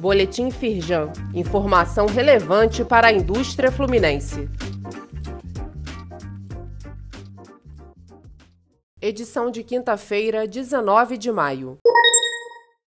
Boletim 0.00 0.50
Firjan. 0.50 1.12
Informação 1.34 2.06
relevante 2.06 2.82
para 2.82 3.08
a 3.08 3.12
indústria 3.12 3.70
fluminense. 3.70 4.48
Edição 8.98 9.50
de 9.50 9.62
quinta-feira, 9.62 10.46
19 10.46 11.18
de 11.18 11.30
maio. 11.30 11.76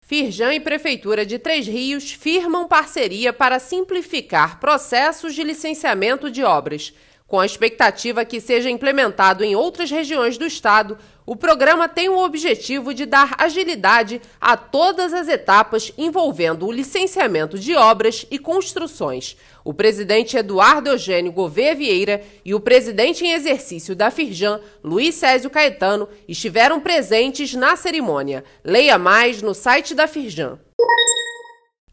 Firjan 0.02 0.52
e 0.52 0.60
Prefeitura 0.60 1.25
de 1.25 1.39
Três 1.39 1.66
Rios 1.66 2.12
firmam 2.12 2.68
parceria 2.68 3.32
para 3.32 3.59
simplificar 3.59 4.61
processos 4.61 5.34
de 5.34 5.43
licenciamento 5.43 6.30
de 6.30 6.45
obras. 6.45 6.93
Com 7.29 7.38
a 7.38 7.45
expectativa 7.45 8.24
que 8.24 8.40
seja 8.40 8.70
implementado 8.70 9.44
em 9.44 9.54
outras 9.54 9.90
regiões 9.90 10.38
do 10.38 10.46
estado, 10.46 10.96
o 11.26 11.36
programa 11.36 11.86
tem 11.86 12.08
o 12.08 12.24
objetivo 12.24 12.94
de 12.94 13.04
dar 13.04 13.34
agilidade 13.36 14.18
a 14.40 14.56
todas 14.56 15.12
as 15.12 15.29
etapas 15.29 15.93
envolvendo 15.98 16.66
o 16.66 16.72
licenciamento 16.72 17.58
de 17.58 17.76
obras 17.76 18.26
e 18.30 18.39
construções. 18.39 19.36
O 19.62 19.75
presidente 19.75 20.39
Eduardo 20.39 20.89
Eugênio 20.89 21.30
Gouveia 21.30 21.75
Vieira 21.75 22.22
e 22.43 22.54
o 22.54 22.61
presidente 22.61 23.26
em 23.26 23.34
exercício 23.34 23.95
da 23.95 24.11
Firjan, 24.11 24.58
Luiz 24.82 25.14
Césio 25.14 25.50
Caetano, 25.50 26.08
estiveram 26.26 26.81
presentes 26.81 27.53
na 27.53 27.76
cerimônia. 27.76 28.42
Leia 28.64 28.96
mais 28.96 29.42
no 29.42 29.53
site 29.53 29.95
da 29.95 30.06
Firjan. 30.06 30.58